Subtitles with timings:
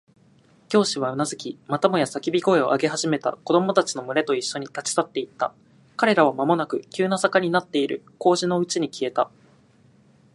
[0.67, 5.53] 教師はうなずき、またもや叫び声を上げ始めた子供たちのむれといっしょに、立ち去っていった。
[5.95, 9.29] 彼らはまもなく急な坂になっている小路のうちに消えた。